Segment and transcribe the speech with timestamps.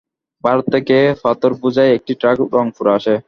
[0.43, 3.15] ভারত থেকে পাথরবোঝাই একটি ট্রাক রংপুরে আসে।